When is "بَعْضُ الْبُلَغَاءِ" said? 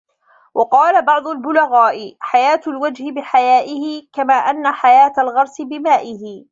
1.05-2.15